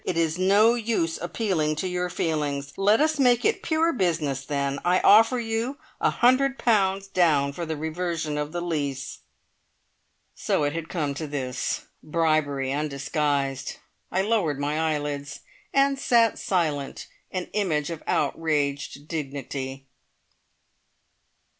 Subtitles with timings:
[0.03, 2.73] It is no use appealing to your feelings.
[2.75, 4.79] Let us make it pure business then!
[4.83, 9.19] I offer you a hundred pounds down for the reversion of the lease!"
[10.33, 11.85] So it had come to this.
[12.01, 13.75] Bribery undisguised!
[14.11, 15.41] I lowered my eyelids,
[15.71, 19.85] and sat silent, an image of outraged dignity.